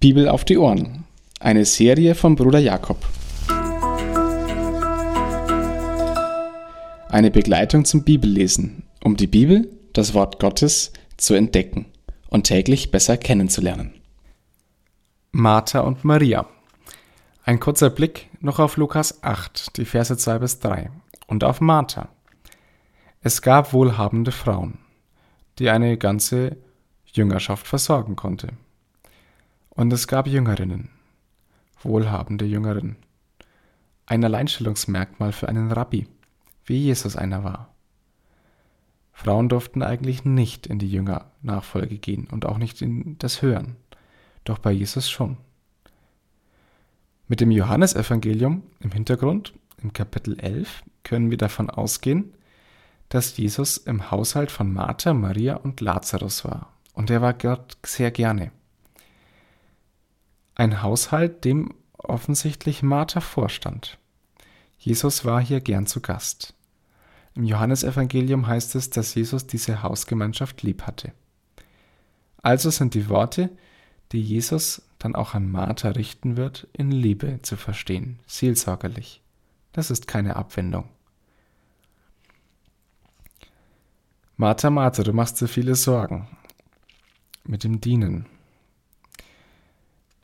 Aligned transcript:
Bibel 0.00 0.30
auf 0.30 0.46
die 0.46 0.56
Ohren. 0.56 1.04
Eine 1.40 1.66
Serie 1.66 2.14
von 2.14 2.34
Bruder 2.34 2.58
Jakob. 2.58 2.96
Eine 7.10 7.30
Begleitung 7.30 7.84
zum 7.84 8.02
Bibellesen, 8.02 8.84
um 9.04 9.18
die 9.18 9.26
Bibel, 9.26 9.70
das 9.92 10.14
Wort 10.14 10.40
Gottes, 10.40 10.94
zu 11.18 11.34
entdecken 11.34 11.84
und 12.30 12.44
täglich 12.44 12.90
besser 12.90 13.18
kennenzulernen. 13.18 13.92
Martha 15.32 15.80
und 15.80 16.02
Maria. 16.02 16.46
Ein 17.44 17.60
kurzer 17.60 17.90
Blick 17.90 18.30
noch 18.40 18.58
auf 18.58 18.78
Lukas 18.78 19.22
8, 19.22 19.76
die 19.76 19.84
Verse 19.84 20.16
2 20.16 20.38
bis 20.38 20.60
3 20.60 20.90
und 21.26 21.44
auf 21.44 21.60
Martha. 21.60 22.08
Es 23.20 23.42
gab 23.42 23.74
wohlhabende 23.74 24.32
Frauen, 24.32 24.78
die 25.58 25.68
eine 25.68 25.98
ganze 25.98 26.56
Jüngerschaft 27.04 27.66
versorgen 27.66 28.16
konnte. 28.16 28.48
Und 29.70 29.92
es 29.92 30.08
gab 30.08 30.26
Jüngerinnen, 30.26 30.90
wohlhabende 31.82 32.44
Jüngerinnen. 32.44 32.96
Ein 34.06 34.24
Alleinstellungsmerkmal 34.24 35.32
für 35.32 35.48
einen 35.48 35.70
Rabbi, 35.70 36.08
wie 36.64 36.78
Jesus 36.78 37.16
einer 37.16 37.44
war. 37.44 37.72
Frauen 39.12 39.48
durften 39.48 39.82
eigentlich 39.82 40.24
nicht 40.24 40.66
in 40.66 40.78
die 40.78 40.90
Jüngernachfolge 40.90 41.98
gehen 41.98 42.26
und 42.30 42.46
auch 42.46 42.58
nicht 42.58 42.80
in 42.82 43.18
das 43.18 43.42
Hören, 43.42 43.76
doch 44.44 44.58
bei 44.58 44.72
Jesus 44.72 45.10
schon. 45.10 45.36
Mit 47.28 47.40
dem 47.40 47.50
Johannesevangelium 47.50 48.62
im 48.80 48.90
Hintergrund, 48.90 49.52
im 49.82 49.92
Kapitel 49.92 50.40
11, 50.40 50.82
können 51.04 51.30
wir 51.30 51.36
davon 51.36 51.70
ausgehen, 51.70 52.32
dass 53.08 53.36
Jesus 53.36 53.76
im 53.76 54.10
Haushalt 54.10 54.50
von 54.50 54.72
Martha, 54.72 55.12
Maria 55.14 55.56
und 55.56 55.80
Lazarus 55.80 56.44
war. 56.44 56.72
Und 56.94 57.10
er 57.10 57.22
war 57.22 57.34
Gott 57.34 57.76
sehr 57.84 58.10
gerne. 58.10 58.52
Ein 60.60 60.82
Haushalt, 60.82 61.46
dem 61.46 61.72
offensichtlich 61.96 62.82
Martha 62.82 63.22
vorstand. 63.22 63.96
Jesus 64.76 65.24
war 65.24 65.40
hier 65.40 65.62
gern 65.62 65.86
zu 65.86 66.02
Gast. 66.02 66.52
Im 67.34 67.44
Johannesevangelium 67.44 68.46
heißt 68.46 68.74
es, 68.74 68.90
dass 68.90 69.14
Jesus 69.14 69.46
diese 69.46 69.82
Hausgemeinschaft 69.82 70.62
lieb 70.62 70.82
hatte. 70.82 71.14
Also 72.42 72.68
sind 72.68 72.92
die 72.92 73.08
Worte, 73.08 73.48
die 74.12 74.20
Jesus 74.20 74.82
dann 74.98 75.14
auch 75.14 75.32
an 75.32 75.50
Martha 75.50 75.88
richten 75.92 76.36
wird, 76.36 76.68
in 76.74 76.90
Liebe 76.90 77.38
zu 77.40 77.56
verstehen, 77.56 78.18
seelsorgerlich. 78.26 79.22
Das 79.72 79.90
ist 79.90 80.08
keine 80.08 80.36
Abwendung. 80.36 80.90
Martha, 84.36 84.68
Martha, 84.68 85.04
du 85.04 85.14
machst 85.14 85.40
dir 85.40 85.48
viele 85.48 85.74
Sorgen. 85.74 86.28
Mit 87.44 87.64
dem 87.64 87.80
Dienen. 87.80 88.26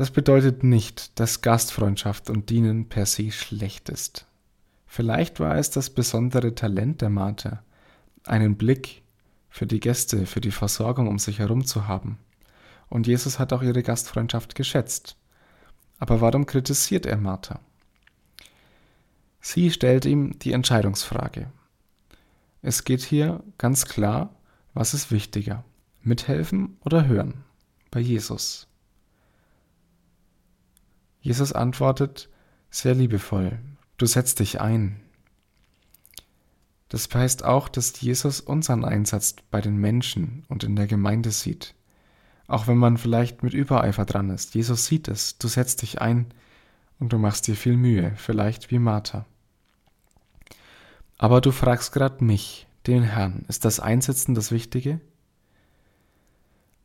Das 0.00 0.10
bedeutet 0.10 0.64
nicht, 0.64 1.20
dass 1.20 1.42
Gastfreundschaft 1.42 2.30
und 2.30 2.48
Dienen 2.48 2.88
per 2.88 3.04
se 3.04 3.30
schlecht 3.30 3.90
ist. 3.90 4.24
Vielleicht 4.86 5.40
war 5.40 5.56
es 5.56 5.70
das 5.70 5.90
besondere 5.90 6.54
Talent 6.54 7.02
der 7.02 7.10
Martha, 7.10 7.62
einen 8.24 8.56
Blick 8.56 9.02
für 9.50 9.66
die 9.66 9.78
Gäste, 9.78 10.24
für 10.24 10.40
die 10.40 10.52
Versorgung 10.52 11.06
um 11.06 11.18
sich 11.18 11.38
herum 11.38 11.66
zu 11.66 11.86
haben. 11.86 12.18
Und 12.88 13.08
Jesus 13.08 13.38
hat 13.38 13.52
auch 13.52 13.60
ihre 13.60 13.82
Gastfreundschaft 13.82 14.54
geschätzt. 14.54 15.18
Aber 15.98 16.22
warum 16.22 16.46
kritisiert 16.46 17.04
er 17.04 17.18
Martha? 17.18 17.60
Sie 19.42 19.70
stellt 19.70 20.06
ihm 20.06 20.38
die 20.38 20.54
Entscheidungsfrage. 20.54 21.52
Es 22.62 22.84
geht 22.84 23.02
hier 23.02 23.44
ganz 23.58 23.84
klar, 23.84 24.34
was 24.72 24.94
ist 24.94 25.12
wichtiger, 25.12 25.62
mithelfen 26.00 26.78
oder 26.86 27.06
hören 27.06 27.44
bei 27.90 28.00
Jesus. 28.00 28.69
Jesus 31.20 31.52
antwortet 31.52 32.28
sehr 32.70 32.94
liebevoll, 32.94 33.58
du 33.96 34.06
setzt 34.06 34.40
dich 34.40 34.60
ein. 34.60 35.00
Das 36.88 37.08
heißt 37.12 37.44
auch, 37.44 37.68
dass 37.68 38.00
Jesus 38.00 38.40
unseren 38.40 38.84
Einsatz 38.84 39.36
bei 39.50 39.60
den 39.60 39.76
Menschen 39.76 40.44
und 40.48 40.64
in 40.64 40.76
der 40.76 40.86
Gemeinde 40.86 41.30
sieht. 41.30 41.74
Auch 42.48 42.66
wenn 42.66 42.78
man 42.78 42.96
vielleicht 42.96 43.44
mit 43.44 43.54
Übereifer 43.54 44.04
dran 44.04 44.30
ist. 44.30 44.54
Jesus 44.54 44.86
sieht 44.86 45.06
es, 45.06 45.38
du 45.38 45.46
setzt 45.46 45.82
dich 45.82 46.00
ein 46.00 46.26
und 46.98 47.12
du 47.12 47.18
machst 47.18 47.46
dir 47.46 47.54
viel 47.54 47.76
Mühe, 47.76 48.12
vielleicht 48.16 48.70
wie 48.70 48.80
Martha. 48.80 49.24
Aber 51.16 51.40
du 51.40 51.52
fragst 51.52 51.92
gerade 51.92 52.24
mich, 52.24 52.66
den 52.86 53.02
Herrn, 53.02 53.44
ist 53.46 53.64
das 53.64 53.78
Einsetzen 53.78 54.34
das 54.34 54.50
Wichtige? 54.50 55.00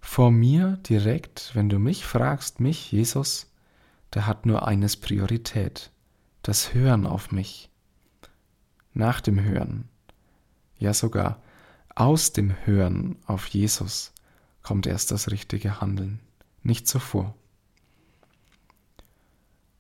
Vor 0.02 0.29
mir 0.29 0.78
direkt, 0.88 1.52
wenn 1.53 1.69
du 1.69 1.79
mich 1.79 2.06
fragst, 2.06 2.59
mich, 2.59 2.91
Jesus, 2.91 3.50
der 4.13 4.27
hat 4.27 4.45
nur 4.45 4.67
eines 4.67 4.95
Priorität, 4.95 5.91
das 6.41 6.73
Hören 6.73 7.05
auf 7.05 7.31
mich. 7.31 7.69
Nach 8.93 9.19
dem 9.19 9.43
Hören, 9.43 9.89
ja 10.77 10.93
sogar 10.93 11.41
aus 11.95 12.33
dem 12.33 12.53
Hören 12.66 13.17
auf 13.25 13.47
Jesus 13.47 14.13
kommt 14.63 14.88
erst 14.88 15.11
das 15.11 15.31
richtige 15.31 15.81
Handeln, 15.81 16.19
nicht 16.63 16.88
zuvor. 16.88 17.35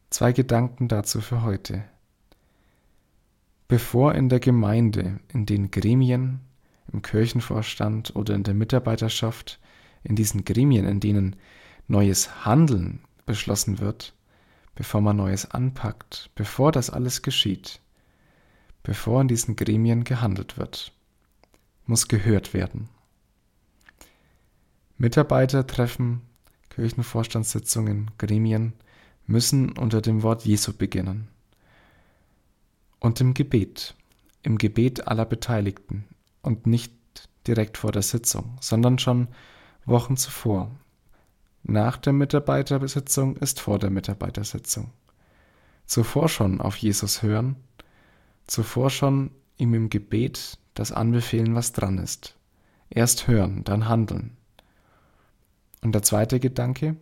Zwei 0.09 0.31
Gedanken 0.31 0.87
dazu 0.87 1.21
für 1.21 1.43
heute. 1.43 1.83
Bevor 3.67 4.15
in 4.15 4.29
der 4.29 4.39
Gemeinde, 4.39 5.19
in 5.27 5.45
den 5.45 5.71
Gremien, 5.71 6.39
im 6.91 7.01
Kirchenvorstand 7.01 8.15
oder 8.15 8.35
in 8.35 8.43
der 8.43 8.53
Mitarbeiterschaft, 8.53 9.59
in 10.03 10.15
diesen 10.15 10.45
Gremien, 10.45 10.85
in 10.85 10.99
denen 10.99 11.35
neues 11.87 12.45
Handeln 12.45 13.01
beschlossen 13.25 13.79
wird, 13.79 14.13
bevor 14.75 15.01
man 15.01 15.17
Neues 15.17 15.49
anpackt, 15.51 16.29
bevor 16.35 16.71
das 16.71 16.89
alles 16.89 17.21
geschieht, 17.21 17.81
bevor 18.83 19.21
in 19.21 19.27
diesen 19.27 19.55
Gremien 19.55 20.03
gehandelt 20.03 20.57
wird, 20.57 20.91
muss 21.85 22.07
gehört 22.07 22.53
werden. 22.53 22.89
Mitarbeitertreffen, 24.97 26.21
Kirchenvorstandssitzungen, 26.69 28.11
Gremien 28.17 28.73
müssen 29.27 29.77
unter 29.77 30.01
dem 30.01 30.23
Wort 30.23 30.45
Jesu 30.45 30.73
beginnen. 30.73 31.27
Und 32.99 33.19
im 33.21 33.33
Gebet, 33.33 33.95
im 34.43 34.57
Gebet 34.57 35.07
aller 35.07 35.25
Beteiligten 35.25 36.05
und 36.41 36.65
nicht 36.65 36.93
direkt 37.47 37.77
vor 37.77 37.91
der 37.91 38.01
Sitzung, 38.01 38.57
sondern 38.61 38.99
schon 38.99 39.27
Wochen 39.85 40.17
zuvor, 40.17 40.71
nach 41.67 41.97
der 41.97 42.13
Mitarbeitersitzung 42.13 43.37
ist 43.37 43.59
vor 43.59 43.79
der 43.79 43.89
Mitarbeitersitzung. 43.89 44.91
Zuvor 45.87 46.29
schon 46.29 46.61
auf 46.61 46.77
Jesus 46.77 47.23
hören, 47.23 47.55
zuvor 48.45 48.91
schon 48.91 49.31
ihm 49.57 49.73
im 49.73 49.89
Gebet 49.89 50.59
das 50.75 50.91
anbefehlen, 50.91 51.55
was 51.55 51.73
dran 51.73 51.97
ist. 51.97 52.35
Erst 52.91 53.27
hören, 53.27 53.63
dann 53.63 53.89
handeln. 53.89 54.37
Und 55.81 55.93
der 55.93 56.03
zweite 56.03 56.39
Gedanke, 56.39 56.97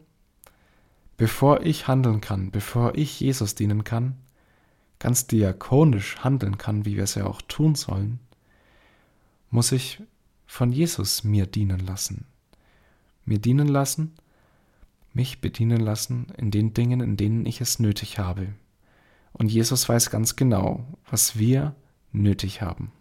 bevor 1.17 1.61
ich 1.61 1.89
handeln 1.89 2.21
kann, 2.21 2.49
bevor 2.51 2.95
ich 2.95 3.19
Jesus 3.19 3.55
dienen 3.55 3.83
kann, 3.83 4.15
ganz 4.97 5.27
diakonisch 5.27 6.23
handeln 6.23 6.57
kann, 6.57 6.85
wie 6.85 6.95
wir 6.95 7.03
es 7.03 7.15
ja 7.15 7.25
auch 7.25 7.41
tun 7.41 7.75
sollen, 7.75 8.19
muss 9.49 9.73
ich 9.73 10.01
von 10.45 10.71
Jesus 10.71 11.25
mir 11.25 11.47
dienen 11.47 11.79
lassen. 11.79 12.25
Mir 13.25 13.39
dienen 13.39 13.67
lassen 13.67 14.15
mich 15.13 15.41
bedienen 15.41 15.79
lassen 15.79 16.27
in 16.37 16.51
den 16.51 16.73
Dingen, 16.73 17.01
in 17.01 17.17
denen 17.17 17.45
ich 17.45 17.61
es 17.61 17.79
nötig 17.79 18.19
habe. 18.19 18.49
Und 19.31 19.51
Jesus 19.51 19.87
weiß 19.87 20.09
ganz 20.09 20.35
genau, 20.35 20.85
was 21.09 21.37
wir 21.37 21.75
nötig 22.11 22.61
haben. 22.61 22.91